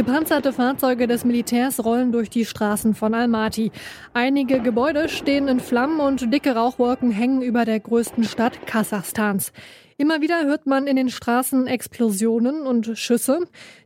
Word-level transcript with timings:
Gepanzerte 0.00 0.54
Fahrzeuge 0.54 1.06
des 1.06 1.26
Militärs 1.26 1.84
rollen 1.84 2.10
durch 2.10 2.30
die 2.30 2.46
Straßen 2.46 2.94
von 2.94 3.12
Almaty. 3.12 3.70
Einige 4.14 4.60
Gebäude 4.60 5.10
stehen 5.10 5.46
in 5.46 5.60
Flammen 5.60 6.00
und 6.00 6.32
dicke 6.32 6.54
Rauchwolken 6.54 7.10
hängen 7.10 7.42
über 7.42 7.66
der 7.66 7.80
größten 7.80 8.24
Stadt 8.24 8.66
Kasachstans. 8.66 9.52
Immer 9.98 10.22
wieder 10.22 10.46
hört 10.46 10.66
man 10.66 10.86
in 10.86 10.96
den 10.96 11.10
Straßen 11.10 11.66
Explosionen 11.66 12.62
und 12.62 12.92
Schüsse. 12.94 13.40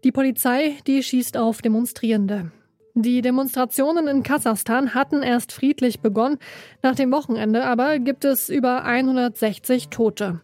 Die 0.05 0.13
Polizei, 0.13 0.77
die 0.87 1.03
schießt 1.03 1.37
auf 1.37 1.63
Demonstrierende. 1.63 2.53
Die 2.95 3.21
Demonstrationen 3.21 4.07
in 4.07 4.23
Kasachstan 4.23 4.95
hatten 4.95 5.25
erst 5.25 5.51
friedlich 5.51 5.99
begonnen. 5.99 6.39
Nach 6.81 6.95
dem 6.95 7.11
Wochenende 7.11 7.65
aber 7.65 7.99
gibt 7.99 8.25
es 8.25 8.51
über 8.51 8.85
160 8.85 9.89
Tote. 9.89 10.43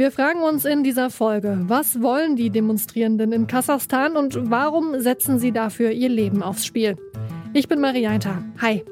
Wir 0.00 0.10
fragen 0.10 0.40
uns 0.40 0.64
in 0.64 0.82
dieser 0.82 1.10
Folge, 1.10 1.58
was 1.64 2.00
wollen 2.00 2.34
die 2.34 2.48
Demonstrierenden 2.48 3.32
in 3.32 3.46
Kasachstan 3.46 4.16
und 4.16 4.50
warum 4.50 4.98
setzen 4.98 5.38
sie 5.38 5.52
dafür 5.52 5.90
ihr 5.90 6.08
Leben 6.08 6.42
aufs 6.42 6.64
Spiel? 6.64 6.96
Ich 7.52 7.68
bin 7.68 7.82
Marianta. 7.82 8.42
Hi. 8.62 8.82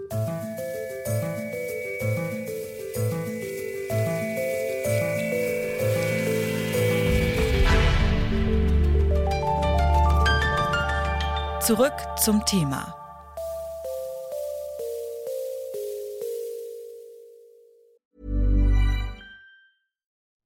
Zurück 11.63 11.95
zum 12.23 12.45
Thema. 12.45 12.98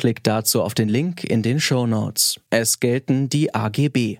Klickt 0.00 0.26
dazu 0.26 0.62
auf 0.62 0.72
den 0.72 0.88
Link 0.88 1.24
in 1.24 1.42
den 1.42 1.60
Show 1.60 1.86
Notes. 1.86 2.40
Es 2.48 2.80
gelten 2.80 3.28
die 3.28 3.54
AGB. 3.54 4.16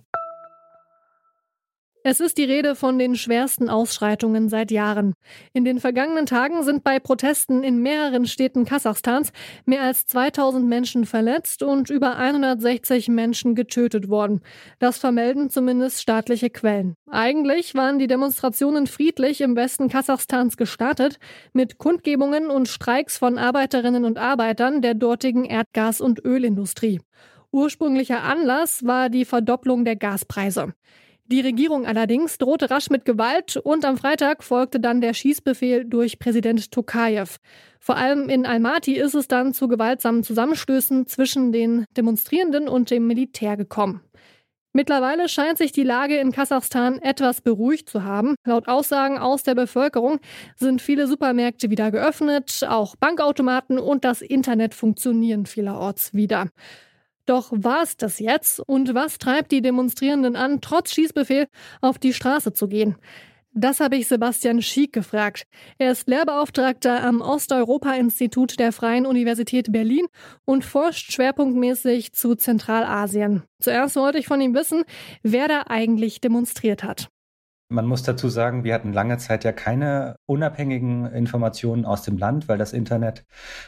Es 2.02 2.18
ist 2.18 2.38
die 2.38 2.44
Rede 2.44 2.76
von 2.76 2.98
den 2.98 3.14
schwersten 3.14 3.68
Ausschreitungen 3.68 4.48
seit 4.48 4.70
Jahren. 4.70 5.12
In 5.52 5.66
den 5.66 5.80
vergangenen 5.80 6.24
Tagen 6.24 6.62
sind 6.62 6.82
bei 6.82 6.98
Protesten 6.98 7.62
in 7.62 7.82
mehreren 7.82 8.24
Städten 8.24 8.64
Kasachstans 8.64 9.32
mehr 9.66 9.82
als 9.82 10.06
2000 10.06 10.66
Menschen 10.66 11.04
verletzt 11.04 11.62
und 11.62 11.90
über 11.90 12.16
160 12.16 13.08
Menschen 13.08 13.54
getötet 13.54 14.08
worden. 14.08 14.40
Das 14.78 14.96
vermelden 14.96 15.50
zumindest 15.50 16.00
staatliche 16.00 16.48
Quellen. 16.48 16.94
Eigentlich 17.10 17.74
waren 17.74 17.98
die 17.98 18.06
Demonstrationen 18.06 18.86
friedlich 18.86 19.42
im 19.42 19.54
Westen 19.54 19.90
Kasachstans 19.90 20.56
gestartet, 20.56 21.18
mit 21.52 21.76
Kundgebungen 21.76 22.48
und 22.48 22.68
Streiks 22.68 23.18
von 23.18 23.36
Arbeiterinnen 23.36 24.06
und 24.06 24.16
Arbeitern 24.16 24.80
der 24.80 24.94
dortigen 24.94 25.44
Erdgas- 25.44 26.00
und 26.00 26.24
Ölindustrie. 26.24 27.00
Ursprünglicher 27.52 28.22
Anlass 28.22 28.86
war 28.86 29.10
die 29.10 29.26
Verdopplung 29.26 29.84
der 29.84 29.96
Gaspreise. 29.96 30.72
Die 31.30 31.40
Regierung 31.40 31.86
allerdings 31.86 32.38
drohte 32.38 32.72
rasch 32.72 32.90
mit 32.90 33.04
Gewalt 33.04 33.56
und 33.56 33.84
am 33.84 33.96
Freitag 33.96 34.42
folgte 34.42 34.80
dann 34.80 35.00
der 35.00 35.14
Schießbefehl 35.14 35.84
durch 35.84 36.18
Präsident 36.18 36.72
Tokayev. 36.72 37.36
Vor 37.78 37.96
allem 37.96 38.28
in 38.28 38.46
Almaty 38.46 38.96
ist 38.96 39.14
es 39.14 39.28
dann 39.28 39.54
zu 39.54 39.68
gewaltsamen 39.68 40.24
Zusammenstößen 40.24 41.06
zwischen 41.06 41.52
den 41.52 41.84
Demonstrierenden 41.96 42.68
und 42.68 42.90
dem 42.90 43.06
Militär 43.06 43.56
gekommen. 43.56 44.00
Mittlerweile 44.72 45.28
scheint 45.28 45.58
sich 45.58 45.70
die 45.70 45.84
Lage 45.84 46.16
in 46.16 46.32
Kasachstan 46.32 46.98
etwas 46.98 47.42
beruhigt 47.42 47.88
zu 47.88 48.02
haben. 48.02 48.34
Laut 48.44 48.66
Aussagen 48.66 49.18
aus 49.18 49.44
der 49.44 49.54
Bevölkerung 49.54 50.18
sind 50.56 50.82
viele 50.82 51.06
Supermärkte 51.06 51.70
wieder 51.70 51.92
geöffnet, 51.92 52.66
auch 52.68 52.96
Bankautomaten 52.96 53.78
und 53.78 54.04
das 54.04 54.20
Internet 54.20 54.74
funktionieren 54.74 55.46
vielerorts 55.46 56.12
wieder. 56.12 56.48
Doch 57.26 57.52
war 57.52 57.82
es 57.82 57.96
das 57.96 58.18
jetzt? 58.18 58.60
Und 58.60 58.94
was 58.94 59.18
treibt 59.18 59.52
die 59.52 59.62
Demonstrierenden 59.62 60.36
an, 60.36 60.60
trotz 60.60 60.92
Schießbefehl 60.92 61.46
auf 61.80 61.98
die 61.98 62.12
Straße 62.12 62.52
zu 62.52 62.68
gehen? 62.68 62.96
Das 63.52 63.80
habe 63.80 63.96
ich 63.96 64.06
Sebastian 64.06 64.62
Schiek 64.62 64.92
gefragt. 64.92 65.44
Er 65.76 65.90
ist 65.90 66.08
Lehrbeauftragter 66.08 67.02
am 67.02 67.20
Osteuropa-Institut 67.20 68.60
der 68.60 68.70
Freien 68.70 69.06
Universität 69.06 69.72
Berlin 69.72 70.06
und 70.44 70.64
forscht 70.64 71.12
schwerpunktmäßig 71.12 72.12
zu 72.12 72.36
Zentralasien. 72.36 73.42
Zuerst 73.60 73.96
wollte 73.96 74.18
ich 74.18 74.28
von 74.28 74.40
ihm 74.40 74.54
wissen, 74.54 74.84
wer 75.24 75.48
da 75.48 75.64
eigentlich 75.68 76.20
demonstriert 76.20 76.84
hat. 76.84 77.08
Man 77.72 77.86
muss 77.86 78.02
dazu 78.02 78.28
sagen, 78.28 78.64
wir 78.64 78.74
hatten 78.74 78.92
lange 78.92 79.18
Zeit 79.18 79.44
ja 79.44 79.52
keine 79.52 80.16
unabhängigen 80.26 81.06
Informationen 81.06 81.84
aus 81.84 82.02
dem 82.02 82.18
Land, 82.18 82.48
weil 82.48 82.58
das 82.58 82.72
Internet 82.72 83.24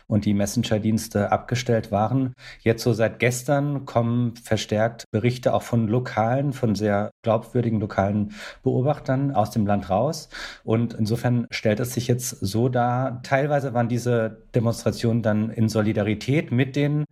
und 0.08 0.24
die 0.24 0.34
Messenger-Dienste 0.34 1.30
abgestellt 1.30 1.92
waren. 1.92 2.34
Jetzt 2.62 2.82
so 2.82 2.94
seit 2.94 3.20
gestern 3.20 3.84
kommen 3.84 4.34
verstärkt 4.34 5.04
Berichte 5.12 5.54
auch 5.54 5.62
von 5.62 5.86
lokalen, 5.86 6.52
von 6.52 6.74
sehr 6.74 7.12
glaubwürdigen 7.22 7.78
lokalen 7.78 8.32
Beobachtern 8.64 9.36
aus 9.36 9.52
dem 9.52 9.68
Land 9.68 9.88
raus. 9.88 10.28
Und 10.64 10.94
insofern 10.94 11.46
stellt 11.52 11.78
es 11.78 11.94
sich 11.94 12.08
jetzt 12.08 12.30
so 12.30 12.68
dar, 12.68 13.22
teilweise 13.22 13.72
waren 13.72 13.88
diese 13.88 14.42
Demonstrationen 14.52 15.22
dann 15.22 15.48
in 15.48 15.68
Solidarität 15.68 16.50
mit 16.50 16.74
den 16.74 17.04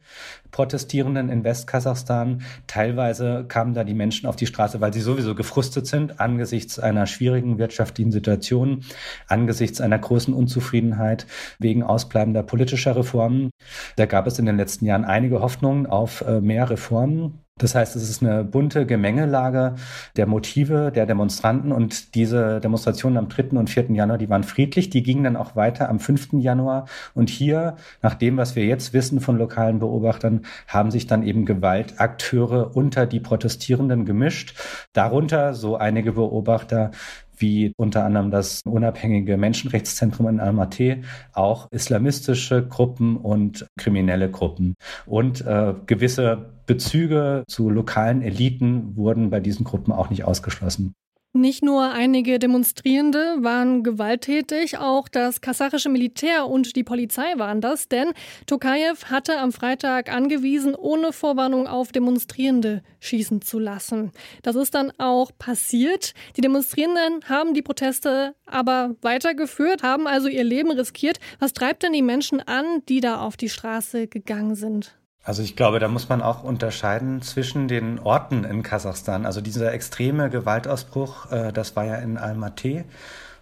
Protestierenden 0.50 1.28
in 1.28 1.44
Westkasachstan. 1.44 2.42
Teilweise 2.66 3.44
kamen 3.46 3.74
da 3.74 3.84
die 3.84 3.94
Menschen 3.94 4.26
auf 4.26 4.34
die 4.34 4.46
Straße, 4.46 4.80
weil 4.80 4.92
sie 4.92 5.00
sowieso 5.00 5.36
gefrustet 5.36 5.86
sind 5.86 6.18
angesichts 6.18 6.79
einer 6.80 7.06
schwierigen 7.06 7.58
wirtschaftlichen 7.58 8.12
Situation, 8.12 8.84
angesichts 9.26 9.80
einer 9.80 9.98
großen 9.98 10.34
Unzufriedenheit 10.34 11.26
wegen 11.58 11.82
ausbleibender 11.82 12.42
politischer 12.42 12.96
Reformen. 12.96 13.50
Da 13.96 14.06
gab 14.06 14.26
es 14.26 14.38
in 14.38 14.46
den 14.46 14.56
letzten 14.56 14.86
Jahren 14.86 15.04
einige 15.04 15.40
Hoffnungen 15.40 15.86
auf 15.86 16.22
äh, 16.22 16.40
mehr 16.40 16.70
Reformen. 16.70 17.40
Das 17.60 17.74
heißt, 17.74 17.94
es 17.94 18.08
ist 18.08 18.22
eine 18.22 18.42
bunte 18.42 18.86
Gemengelage 18.86 19.74
der 20.16 20.26
Motive 20.26 20.90
der 20.94 21.04
Demonstranten 21.04 21.72
und 21.72 22.14
diese 22.14 22.58
Demonstrationen 22.58 23.18
am 23.18 23.28
3. 23.28 23.58
und 23.58 23.68
4. 23.68 23.90
Januar, 23.90 24.16
die 24.16 24.30
waren 24.30 24.44
friedlich, 24.44 24.88
die 24.88 25.02
gingen 25.02 25.24
dann 25.24 25.36
auch 25.36 25.56
weiter 25.56 25.90
am 25.90 26.00
5. 26.00 26.28
Januar 26.32 26.86
und 27.14 27.28
hier, 27.28 27.76
nach 28.02 28.14
dem, 28.14 28.38
was 28.38 28.56
wir 28.56 28.64
jetzt 28.64 28.94
wissen 28.94 29.20
von 29.20 29.36
lokalen 29.36 29.78
Beobachtern, 29.78 30.46
haben 30.68 30.90
sich 30.90 31.06
dann 31.06 31.22
eben 31.22 31.44
Gewaltakteure 31.44 32.74
unter 32.74 33.04
die 33.06 33.20
Protestierenden 33.20 34.06
gemischt, 34.06 34.54
darunter 34.94 35.52
so 35.52 35.76
einige 35.76 36.12
Beobachter 36.12 36.92
wie 37.40 37.72
unter 37.76 38.04
anderem 38.04 38.30
das 38.30 38.62
unabhängige 38.64 39.36
Menschenrechtszentrum 39.36 40.28
in 40.28 40.40
Almaty, 40.40 41.02
auch 41.32 41.68
islamistische 41.70 42.66
Gruppen 42.66 43.16
und 43.16 43.66
kriminelle 43.78 44.30
Gruppen. 44.30 44.74
Und 45.06 45.40
äh, 45.46 45.74
gewisse 45.86 46.52
Bezüge 46.66 47.44
zu 47.48 47.70
lokalen 47.70 48.22
Eliten 48.22 48.96
wurden 48.96 49.30
bei 49.30 49.40
diesen 49.40 49.64
Gruppen 49.64 49.92
auch 49.92 50.10
nicht 50.10 50.24
ausgeschlossen. 50.24 50.94
Nicht 51.32 51.62
nur 51.62 51.92
einige 51.92 52.40
Demonstrierende 52.40 53.36
waren 53.38 53.84
gewalttätig, 53.84 54.78
auch 54.78 55.08
das 55.08 55.40
kasachische 55.40 55.88
Militär 55.88 56.48
und 56.48 56.74
die 56.74 56.82
Polizei 56.82 57.34
waren 57.36 57.60
das, 57.60 57.86
denn 57.86 58.08
Tokayev 58.46 59.04
hatte 59.04 59.38
am 59.38 59.52
Freitag 59.52 60.12
angewiesen, 60.12 60.74
ohne 60.74 61.12
Vorwarnung 61.12 61.68
auf 61.68 61.92
Demonstrierende 61.92 62.82
schießen 62.98 63.42
zu 63.42 63.60
lassen. 63.60 64.10
Das 64.42 64.56
ist 64.56 64.74
dann 64.74 64.92
auch 64.98 65.30
passiert. 65.38 66.14
Die 66.36 66.40
Demonstrierenden 66.40 67.20
haben 67.28 67.54
die 67.54 67.62
Proteste 67.62 68.34
aber 68.44 68.96
weitergeführt, 69.00 69.84
haben 69.84 70.08
also 70.08 70.26
ihr 70.26 70.42
Leben 70.42 70.72
riskiert. 70.72 71.20
Was 71.38 71.52
treibt 71.52 71.84
denn 71.84 71.92
die 71.92 72.02
Menschen 72.02 72.40
an, 72.40 72.82
die 72.88 73.00
da 73.00 73.20
auf 73.20 73.36
die 73.36 73.50
Straße 73.50 74.08
gegangen 74.08 74.56
sind? 74.56 74.99
Also 75.22 75.42
ich 75.42 75.54
glaube, 75.54 75.78
da 75.78 75.88
muss 75.88 76.08
man 76.08 76.22
auch 76.22 76.42
unterscheiden 76.42 77.20
zwischen 77.20 77.68
den 77.68 77.98
Orten 77.98 78.44
in 78.44 78.62
Kasachstan. 78.62 79.26
Also 79.26 79.40
dieser 79.40 79.72
extreme 79.72 80.30
Gewaltausbruch, 80.30 81.30
äh, 81.30 81.52
das 81.52 81.76
war 81.76 81.84
ja 81.84 81.96
in 81.96 82.16
Almaty. 82.16 82.84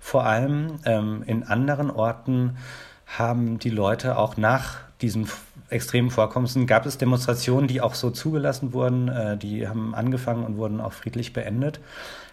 Vor 0.00 0.24
allem 0.24 0.80
ähm, 0.84 1.22
in 1.26 1.44
anderen 1.44 1.90
Orten 1.90 2.56
haben 3.06 3.58
die 3.58 3.70
Leute 3.70 4.18
auch 4.18 4.36
nach 4.36 4.76
diesen 5.00 5.28
extremen 5.70 6.10
Vorkommnissen, 6.10 6.66
gab 6.66 6.86
es 6.86 6.98
Demonstrationen, 6.98 7.68
die 7.68 7.80
auch 7.80 7.94
so 7.94 8.10
zugelassen 8.10 8.72
wurden, 8.72 9.08
äh, 9.08 9.36
die 9.36 9.68
haben 9.68 9.94
angefangen 9.94 10.44
und 10.44 10.56
wurden 10.56 10.80
auch 10.80 10.92
friedlich 10.92 11.32
beendet. 11.32 11.80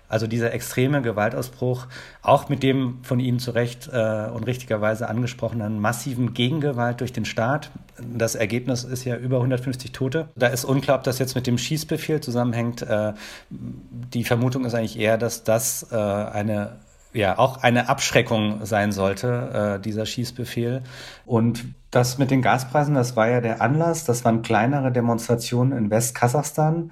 Also 0.08 0.28
dieser 0.28 0.54
extreme 0.54 1.02
Gewaltausbruch, 1.02 1.88
auch 2.22 2.50
mit 2.50 2.64
dem 2.64 3.00
von 3.04 3.20
Ihnen 3.20 3.40
zu 3.40 3.52
Recht 3.52 3.90
äh, 3.92 4.28
und 4.34 4.46
richtigerweise 4.46 5.10
angesprochenen 5.10 5.80
massiven 5.80 6.34
Gegengewalt 6.34 7.02
durch 7.02 7.14
den 7.14 7.26
Staat. 7.26 7.72
Das 8.02 8.36
Ergebnis 8.36 8.84
ist 8.84 9.04
ja 9.06 9.16
über 9.16 9.38
150 9.38 9.92
Tote. 9.92 10.30
Da 10.36 10.48
ist 10.48 10.66
unklar, 10.66 10.98
ob 10.98 11.04
das 11.04 11.20
jetzt 11.20 11.36
mit 11.36 11.48
dem 11.48 11.58
Schießbefehl 11.58 12.22
zusammenhängt. 12.22 12.82
Äh, 12.82 13.14
die 13.50 14.24
Vermutung 14.24 14.66
ist 14.66 14.76
eigentlich 14.76 15.00
eher, 15.00 15.18
dass 15.18 15.44
das 15.44 15.88
äh, 15.92 15.96
eine 15.96 16.78
ja 17.16 17.40
auch 17.40 17.64
eine 17.64 17.88
Abschreckung 17.90 18.66
sein 18.66 18.92
sollte, 18.92 19.78
äh, 19.78 19.82
dieser 19.82 20.06
Schießbefehl. 20.06 20.84
Und 21.26 21.66
das 21.90 22.18
mit 22.18 22.30
den 22.30 22.42
Gaspreisen, 22.42 22.94
das 22.94 23.16
war 23.16 23.30
ja 23.30 23.42
der 23.42 23.62
Anlass. 23.62 24.04
Das 24.04 24.26
waren 24.26 24.42
kleinere 24.42 24.92
Demonstrationen 24.92 25.78
in 25.78 25.90
Westkasachstan. 25.90 26.92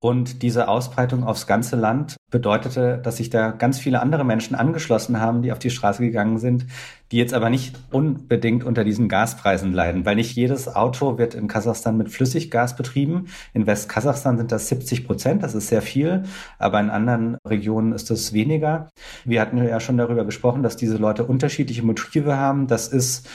Und 0.00 0.42
diese 0.42 0.68
Ausbreitung 0.68 1.24
aufs 1.24 1.48
ganze 1.48 1.74
Land 1.74 2.16
bedeutete, 2.30 3.00
dass 3.02 3.16
sich 3.16 3.30
da 3.30 3.50
ganz 3.50 3.80
viele 3.80 4.00
andere 4.00 4.24
Menschen 4.24 4.54
angeschlossen 4.54 5.18
haben, 5.18 5.42
die 5.42 5.50
auf 5.50 5.58
die 5.58 5.70
Straße 5.70 6.02
gegangen 6.02 6.38
sind, 6.38 6.66
die 7.10 7.16
jetzt 7.16 7.34
aber 7.34 7.50
nicht 7.50 7.76
unbedingt 7.90 8.62
unter 8.62 8.84
diesen 8.84 9.08
Gaspreisen 9.08 9.72
leiden, 9.72 10.06
weil 10.06 10.14
nicht 10.14 10.36
jedes 10.36 10.72
Auto 10.72 11.18
wird 11.18 11.34
in 11.34 11.48
Kasachstan 11.48 11.96
mit 11.96 12.10
Flüssiggas 12.10 12.76
betrieben. 12.76 13.26
In 13.54 13.66
Westkasachstan 13.66 14.36
sind 14.36 14.52
das 14.52 14.68
70 14.68 15.04
Prozent, 15.04 15.42
das 15.42 15.56
ist 15.56 15.66
sehr 15.66 15.82
viel, 15.82 16.22
aber 16.60 16.78
in 16.78 16.90
anderen 16.90 17.36
Regionen 17.44 17.92
ist 17.92 18.08
es 18.12 18.32
weniger. 18.32 18.90
Wir 19.24 19.40
hatten 19.40 19.58
ja 19.58 19.80
schon 19.80 19.96
darüber 19.96 20.24
gesprochen, 20.24 20.62
dass 20.62 20.76
diese 20.76 20.98
Leute 20.98 21.24
unterschiedliche 21.24 21.84
Motive 21.84 22.36
haben. 22.36 22.68
Das 22.68 22.86
ist 22.86 23.28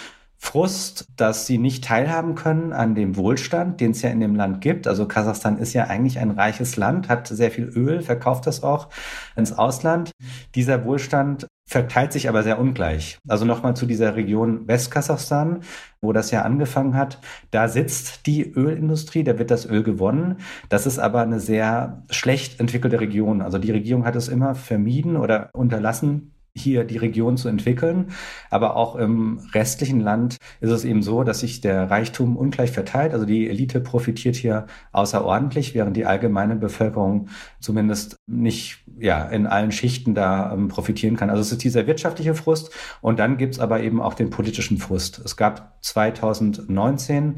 Frust, 0.43 1.05
dass 1.15 1.47
sie 1.47 1.57
nicht 1.57 1.85
teilhaben 1.85 2.35
können 2.35 2.73
an 2.73 2.95
dem 2.95 3.15
Wohlstand, 3.15 3.79
den 3.79 3.91
es 3.91 4.01
ja 4.01 4.09
in 4.09 4.19
dem 4.19 4.35
Land 4.35 4.59
gibt. 4.59 4.87
Also 4.87 5.07
Kasachstan 5.07 5.57
ist 5.57 5.71
ja 5.71 5.85
eigentlich 5.85 6.19
ein 6.19 6.31
reiches 6.31 6.75
Land, 6.75 7.07
hat 7.07 7.27
sehr 7.27 7.49
viel 7.49 7.63
Öl, 7.63 8.01
verkauft 8.01 8.45
das 8.45 8.61
auch 8.61 8.89
ins 9.37 9.53
Ausland. 9.53 10.11
Dieser 10.53 10.83
Wohlstand 10.83 11.47
verteilt 11.65 12.11
sich 12.11 12.27
aber 12.27 12.43
sehr 12.43 12.59
ungleich. 12.59 13.19
Also 13.27 13.45
nochmal 13.45 13.75
zu 13.75 13.85
dieser 13.85 14.17
Region 14.17 14.67
Westkasachstan, 14.67 15.61
wo 16.01 16.11
das 16.11 16.29
ja 16.29 16.41
angefangen 16.41 16.95
hat. 16.95 17.19
Da 17.49 17.69
sitzt 17.69 18.27
die 18.27 18.43
Ölindustrie, 18.43 19.23
da 19.23 19.39
wird 19.39 19.49
das 19.49 19.65
Öl 19.65 19.81
gewonnen. 19.81 20.41
Das 20.67 20.85
ist 20.85 20.99
aber 20.99 21.21
eine 21.21 21.39
sehr 21.39 22.03
schlecht 22.09 22.59
entwickelte 22.59 22.99
Region. 22.99 23.41
Also 23.41 23.59
die 23.59 23.71
Regierung 23.71 24.05
hat 24.05 24.17
es 24.17 24.27
immer 24.27 24.55
vermieden 24.55 25.15
oder 25.15 25.49
unterlassen, 25.53 26.32
hier 26.55 26.83
die 26.83 26.97
Region 26.97 27.37
zu 27.37 27.49
entwickeln. 27.49 28.11
Aber 28.49 28.75
auch 28.75 28.95
im 28.95 29.39
restlichen 29.53 29.99
Land 29.99 30.37
ist 30.61 30.69
es 30.69 30.85
eben 30.85 31.01
so, 31.01 31.23
dass 31.23 31.39
sich 31.39 31.61
der 31.61 31.89
Reichtum 31.89 32.37
ungleich 32.37 32.71
verteilt. 32.71 33.13
Also 33.13 33.25
die 33.25 33.49
Elite 33.49 33.79
profitiert 33.79 34.35
hier 34.35 34.67
außerordentlich, 34.91 35.73
während 35.73 35.97
die 35.97 36.05
allgemeine 36.05 36.55
Bevölkerung 36.55 37.29
zumindest 37.59 38.17
nicht 38.27 38.83
ja, 38.99 39.23
in 39.23 39.47
allen 39.47 39.71
Schichten 39.71 40.13
da 40.13 40.53
ähm, 40.53 40.67
profitieren 40.67 41.15
kann. 41.15 41.29
Also 41.29 41.41
es 41.41 41.51
ist 41.51 41.63
dieser 41.63 41.87
wirtschaftliche 41.87 42.35
Frust 42.35 42.71
und 43.01 43.19
dann 43.19 43.37
gibt's 43.37 43.59
aber 43.59 43.81
eben 43.81 44.01
auch 44.01 44.13
den 44.13 44.29
politischen 44.29 44.77
Frust. 44.77 45.21
Es 45.25 45.35
gab 45.35 45.77
2019 45.81 47.35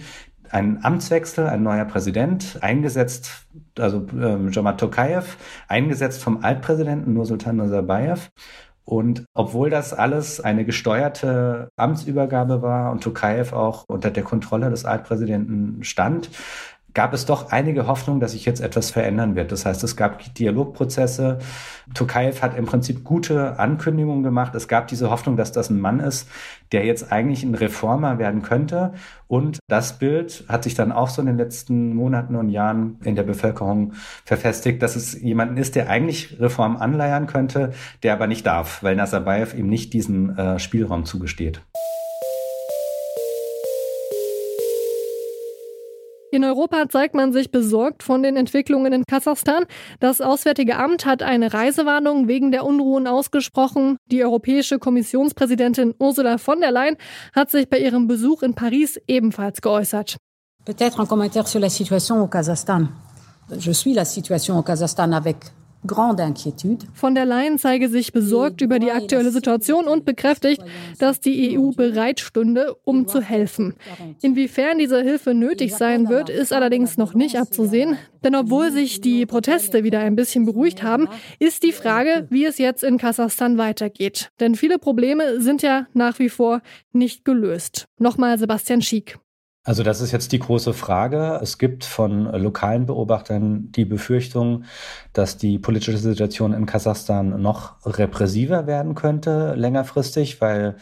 einen 0.49 0.83
Amtswechsel, 0.83 1.47
ein 1.47 1.63
neuer 1.63 1.85
Präsident, 1.85 2.59
eingesetzt, 2.61 3.45
also 3.77 4.05
ähm, 4.13 4.51
Jomart 4.51 4.79
Tokayev, 4.79 5.37
eingesetzt 5.67 6.21
vom 6.21 6.43
Altpräsidenten 6.43 7.13
Nursultan 7.13 7.57
Nazarbayev. 7.57 8.29
Und 8.85 9.25
obwohl 9.33 9.71
das 9.71 9.93
alles 9.93 10.39
eine 10.39 10.63
gesteuerte 10.63 11.69
Amtsübergabe 11.75 12.61
war 12.61 12.91
und 12.91 13.03
Tokayev 13.03 13.51
auch 13.51 13.85
unter 13.87 14.11
der 14.11 14.23
Kontrolle 14.23 14.69
des 14.69 14.85
Altpräsidenten 14.85 15.83
stand, 15.83 16.29
gab 16.95 17.13
es 17.13 17.25
doch 17.25 17.51
einige 17.51 17.85
Hoffnung, 17.85 18.19
dass 18.19 18.31
sich 18.31 18.45
jetzt 18.45 18.61
etwas 18.61 18.89
verändern 18.89 19.35
wird. 19.35 19.51
Das 19.51 19.65
heißt, 19.65 19.83
es 19.83 19.95
gab 19.95 20.33
Dialogprozesse. 20.33 21.39
Tokayev 21.93 22.41
hat 22.41 22.57
im 22.57 22.65
Prinzip 22.65 23.03
gute 23.03 23.59
Ankündigungen 23.59 24.23
gemacht. 24.23 24.55
Es 24.55 24.67
gab 24.67 24.87
diese 24.87 25.11
Hoffnung, 25.11 25.35
dass 25.35 25.51
das 25.51 25.69
ein 25.69 25.79
Mann 25.79 25.99
ist, 25.99 26.27
der 26.71 26.85
jetzt 26.85 27.11
eigentlich 27.11 27.43
ein 27.43 27.53
Reformer 27.53 28.17
werden 28.17 28.41
könnte. 28.41 28.93
Und 29.27 29.59
das 29.67 29.99
Bild 29.99 30.45
hat 30.47 30.63
sich 30.63 30.73
dann 30.73 30.93
auch 30.93 31.09
so 31.09 31.21
in 31.21 31.27
den 31.27 31.37
letzten 31.37 31.93
Monaten 31.93 32.35
und 32.35 32.49
Jahren 32.49 32.97
in 33.03 33.15
der 33.15 33.23
Bevölkerung 33.23 33.93
verfestigt, 34.23 34.81
dass 34.81 34.95
es 34.95 35.21
jemanden 35.21 35.57
ist, 35.57 35.75
der 35.75 35.89
eigentlich 35.89 36.39
Reform 36.39 36.77
anleiern 36.77 37.27
könnte, 37.27 37.73
der 38.03 38.13
aber 38.13 38.27
nicht 38.27 38.45
darf, 38.45 38.81
weil 38.83 38.95
Nazarbayev 38.95 39.53
ihm 39.53 39.67
nicht 39.67 39.91
diesen 39.93 40.37
äh, 40.37 40.59
Spielraum 40.59 41.03
zugesteht. 41.03 41.61
In 46.35 46.43
Europa 46.43 46.89
zeigt 46.89 47.15
man 47.15 47.31
sich 47.31 47.49
besorgt 47.49 48.03
von 48.03 48.21
den 48.21 48.35
Entwicklungen 48.35 48.91
in 48.91 49.05
Kasachstan. 49.05 49.63
Das 50.01 50.19
Auswärtige 50.19 50.77
Amt 50.77 51.05
hat 51.05 51.23
eine 51.23 51.53
Reisewarnung 51.53 52.27
wegen 52.27 52.51
der 52.51 52.65
Unruhen 52.65 53.07
ausgesprochen. 53.07 53.95
Die 54.11 54.21
Europäische 54.21 54.77
Kommissionspräsidentin 54.77 55.93
Ursula 55.97 56.37
von 56.37 56.59
der 56.59 56.73
Leyen 56.73 56.97
hat 57.33 57.51
sich 57.51 57.69
bei 57.69 57.79
ihrem 57.79 58.07
Besuch 58.07 58.43
in 58.43 58.53
Paris 58.53 58.99
ebenfalls 59.07 59.61
geäußert. 59.61 60.17
Peut-être 60.65 60.99
un 60.99 61.05
commentaire 61.05 61.47
sur 61.47 61.61
la 61.61 61.69
situation 61.69 62.21
au 62.21 62.27
Kasachstan. 62.27 62.89
Je 63.57 63.71
suis 63.71 63.93
la 63.93 64.03
situation 64.03 64.59
au 64.59 64.61
Kasachstan 64.61 65.13
avec 65.13 65.37
von 66.93 67.15
der 67.15 67.25
Leyen 67.25 67.57
zeige 67.57 67.89
sich 67.89 68.11
besorgt 68.11 68.61
über 68.61 68.79
die 68.79 68.91
aktuelle 68.91 69.31
Situation 69.31 69.85
und 69.85 70.05
bekräftigt, 70.05 70.61
dass 70.99 71.19
die 71.19 71.57
EU 71.57 71.71
bereit 71.71 72.19
stünde, 72.19 72.75
um 72.83 73.07
zu 73.07 73.21
helfen. 73.21 73.75
Inwiefern 74.21 74.77
diese 74.77 75.01
Hilfe 75.01 75.33
nötig 75.33 75.73
sein 75.73 76.09
wird, 76.09 76.29
ist 76.29 76.53
allerdings 76.53 76.97
noch 76.97 77.13
nicht 77.13 77.37
abzusehen. 77.37 77.97
Denn 78.23 78.35
obwohl 78.35 78.71
sich 78.71 79.01
die 79.01 79.25
Proteste 79.25 79.83
wieder 79.83 79.99
ein 79.99 80.15
bisschen 80.15 80.45
beruhigt 80.45 80.81
haben, 80.81 81.07
ist 81.39 81.63
die 81.63 81.71
Frage, 81.71 82.27
wie 82.29 82.45
es 82.45 82.57
jetzt 82.57 82.83
in 82.83 82.97
Kasachstan 82.97 83.57
weitergeht. 83.57 84.31
Denn 84.39 84.55
viele 84.55 84.79
Probleme 84.79 85.41
sind 85.41 85.61
ja 85.61 85.87
nach 85.93 86.19
wie 86.19 86.29
vor 86.29 86.61
nicht 86.91 87.23
gelöst. 87.23 87.87
Nochmal 87.99 88.39
Sebastian 88.39 88.81
Schiek. 88.81 89.19
Also 89.65 89.81
das 89.81 89.99
ist 89.99 90.11
jetzt 90.11 90.31
die 90.31 90.39
große 90.39 90.73
Frage. 90.73 91.39
Es 91.41 91.57
gibt 91.57 91.85
von 91.85 92.25
lokalen 92.25 92.85
Beobachtern 92.85 93.71
die 93.71 93.85
Befürchtung, 93.85 94.63
dass 95.11 95.37
die 95.37 95.57
politische 95.57 95.97
Situation 95.97 96.53
in 96.53 96.67
Kasachstan 96.67 97.41
noch 97.41 97.73
repressiver 97.83 98.67
werden 98.67 98.93
könnte 98.93 99.55
längerfristig, 99.55 100.39
weil 100.39 100.75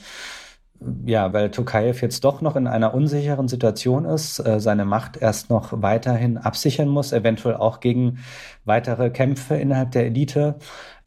ja, 1.05 1.31
weil 1.31 1.49
Tokayev 1.49 2.01
jetzt 2.01 2.25
doch 2.25 2.41
noch 2.41 2.57
in 2.57 2.67
einer 2.67 2.93
unsicheren 2.93 3.47
Situation 3.47 4.03
ist, 4.03 4.39
äh, 4.39 4.59
seine 4.59 4.83
Macht 4.83 5.15
erst 5.15 5.49
noch 5.49 5.69
weiterhin 5.81 6.37
absichern 6.37 6.89
muss, 6.89 7.13
eventuell 7.13 7.55
auch 7.55 7.79
gegen 7.79 8.19
weitere 8.65 9.09
Kämpfe 9.09 9.55
innerhalb 9.55 9.91
der 9.91 10.07
Elite. 10.07 10.55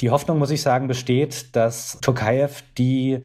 Die 0.01 0.11
Hoffnung, 0.11 0.39
muss 0.39 0.51
ich 0.51 0.63
sagen, 0.63 0.89
besteht, 0.89 1.55
dass 1.55 1.99
Tokayev 2.01 2.63
die 2.79 3.23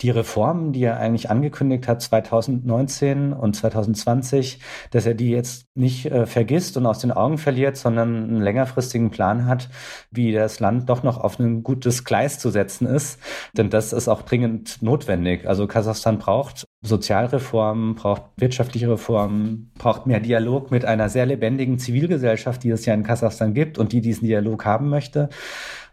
die 0.00 0.10
Reformen, 0.10 0.72
die 0.72 0.82
er 0.82 0.98
eigentlich 0.98 1.30
angekündigt 1.30 1.88
hat 1.88 2.02
2019 2.02 3.32
und 3.32 3.54
2020, 3.54 4.60
dass 4.90 5.06
er 5.06 5.14
die 5.14 5.30
jetzt 5.30 5.66
nicht 5.74 6.06
äh, 6.06 6.26
vergisst 6.26 6.76
und 6.76 6.86
aus 6.86 6.98
den 6.98 7.12
Augen 7.12 7.38
verliert, 7.38 7.76
sondern 7.76 8.24
einen 8.24 8.42
längerfristigen 8.42 9.10
Plan 9.10 9.46
hat, 9.46 9.68
wie 10.10 10.32
das 10.32 10.60
Land 10.60 10.88
doch 10.88 11.02
noch 11.02 11.18
auf 11.18 11.38
ein 11.38 11.62
gutes 11.62 12.04
Gleis 12.04 12.38
zu 12.38 12.50
setzen 12.50 12.86
ist. 12.86 13.18
Denn 13.56 13.70
das 13.70 13.92
ist 13.92 14.08
auch 14.08 14.22
dringend 14.22 14.82
notwendig. 14.82 15.48
Also 15.48 15.66
Kasachstan 15.66 16.18
braucht 16.18 16.66
Sozialreformen, 16.84 17.94
braucht 17.94 18.22
wirtschaftliche 18.36 18.90
Reformen, 18.90 19.70
braucht 19.78 20.06
mehr 20.06 20.20
Dialog 20.20 20.70
mit 20.70 20.84
einer 20.84 21.08
sehr 21.08 21.26
lebendigen 21.26 21.78
Zivilgesellschaft, 21.78 22.62
die 22.62 22.70
es 22.70 22.84
ja 22.84 22.94
in 22.94 23.02
Kasachstan 23.02 23.54
gibt 23.54 23.78
und 23.78 23.92
die 23.92 24.02
diesen 24.02 24.26
Dialog 24.26 24.64
haben 24.64 24.90
möchte. 24.90 25.30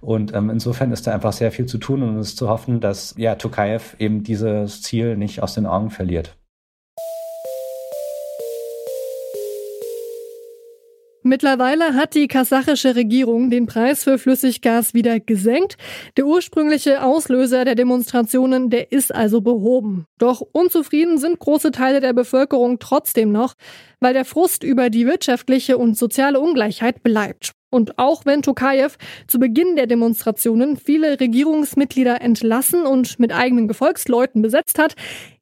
Und 0.02 0.34
ähm, 0.34 0.50
insofern 0.50 0.92
ist 0.92 1.08
da 1.08 1.14
einfach 1.14 1.34
sehr 1.34 1.52
viel 1.52 1.66
zu 1.66 1.78
tun 1.78 2.04
und 2.04 2.18
es 2.18 2.30
ist 2.30 2.38
zu 2.38 2.50
hoffen, 2.50 2.82
dass 2.82 3.16
ja, 3.18 3.36
Tokayev 3.36 3.96
eben 4.00 4.24
dieses 4.24 4.82
Ziel 4.82 5.16
nicht 5.16 5.42
aus 5.42 5.54
den 5.54 5.66
Augen 5.66 5.92
verliert. 5.92 6.36
Mittlerweile 11.32 11.94
hat 11.94 12.14
die 12.14 12.28
kasachische 12.28 12.94
Regierung 12.94 13.50
den 13.50 13.66
Preis 13.66 14.04
für 14.04 14.18
Flüssiggas 14.18 14.94
wieder 14.94 15.22
gesenkt. 15.22 15.78
Der 16.18 16.26
ursprüngliche 16.26 17.02
Auslöser 17.02 17.64
der 17.64 17.76
Demonstrationen, 17.76 18.70
der 18.70 18.92
ist 18.92 19.16
also 19.16 19.40
behoben. 19.40 20.08
Doch 20.18 20.42
unzufrieden 20.42 21.20
sind 21.20 21.40
große 21.40 21.72
Teile 21.72 22.02
der 22.02 22.12
Bevölkerung 22.12 22.80
trotzdem 22.80 23.32
noch, 23.32 23.54
weil 24.02 24.14
der 24.14 24.26
Frust 24.26 24.62
über 24.62 24.90
die 24.90 25.08
wirtschaftliche 25.08 25.78
und 25.78 25.98
soziale 25.98 26.38
Ungleichheit 26.38 27.02
bleibt. 27.02 27.54
Und 27.72 27.98
auch 27.98 28.26
wenn 28.26 28.44
Tokayev 28.44 28.98
zu 29.28 29.40
Beginn 29.40 29.76
der 29.76 29.88
Demonstrationen 29.88 30.78
viele 30.78 31.20
Regierungsmitglieder 31.20 32.22
entlassen 32.22 32.86
und 32.86 33.18
mit 33.18 33.34
eigenen 33.34 33.68
Gefolgsleuten 33.68 34.44
besetzt 34.44 34.78
hat, 34.78 34.96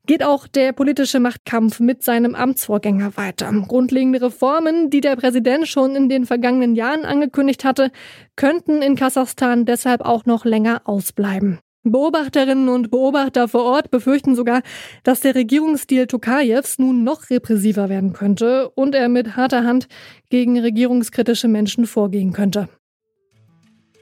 geht 0.05 0.23
auch 0.23 0.47
der 0.47 0.71
politische 0.71 1.19
Machtkampf 1.19 1.79
mit 1.79 2.01
seinem 2.01 2.33
Amtsvorgänger 2.35 3.17
weiter. 3.17 3.51
Grundlegende 3.67 4.21
Reformen, 4.21 4.89
die 4.89 5.01
der 5.01 5.15
Präsident 5.15 5.67
schon 5.67 5.95
in 5.95 6.09
den 6.09 6.25
vergangenen 6.25 6.75
Jahren 6.75 7.05
angekündigt 7.05 7.63
hatte, 7.63 7.91
könnten 8.35 8.81
in 8.81 8.95
Kasachstan 8.95 9.65
deshalb 9.65 10.01
auch 10.01 10.25
noch 10.25 10.45
länger 10.45 10.81
ausbleiben. 10.85 11.59
Beobachterinnen 11.91 12.69
und 12.69 12.91
Beobachter 12.91 13.47
vor 13.47 13.63
Ort 13.63 13.91
befürchten 13.91 14.35
sogar, 14.35 14.61
dass 15.03 15.19
der 15.21 15.35
Regierungsstil 15.35 16.07
Tokajevs 16.07 16.79
nun 16.79 17.03
noch 17.03 17.29
repressiver 17.29 17.89
werden 17.89 18.13
könnte 18.13 18.69
und 18.69 18.95
er 18.95 19.09
mit 19.09 19.35
harter 19.35 19.63
Hand 19.63 19.87
gegen 20.29 20.59
regierungskritische 20.59 21.47
Menschen 21.47 21.85
vorgehen 21.85 22.33
könnte. 22.33 22.69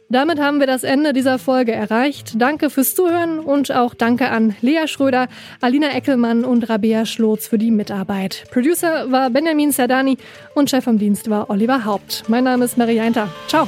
Damit 0.09 0.39
haben 0.39 0.59
wir 0.59 0.67
das 0.67 0.83
Ende 0.83 1.11
dieser 1.11 1.37
Folge 1.37 1.73
erreicht. 1.73 2.33
Danke 2.37 2.69
fürs 2.69 2.95
Zuhören 2.95 3.39
und 3.39 3.73
auch 3.73 3.93
danke 3.93 4.29
an 4.29 4.55
Lea 4.61 4.87
Schröder, 4.87 5.27
Alina 5.59 5.89
Eckelmann 5.89 6.45
und 6.45 6.69
Rabea 6.69 7.05
Schlotz 7.05 7.47
für 7.47 7.57
die 7.57 7.71
Mitarbeit. 7.71 8.45
Producer 8.51 9.11
war 9.11 9.29
Benjamin 9.29 9.71
Serdani 9.71 10.17
und 10.55 10.69
Chef 10.69 10.85
vom 10.85 10.97
Dienst 10.97 11.29
war 11.29 11.49
Oliver 11.49 11.83
Haupt. 11.83 12.23
Mein 12.29 12.45
Name 12.45 12.63
ist 12.63 12.77
Marie 12.77 13.01
Einter. 13.01 13.27
Ciao. 13.47 13.67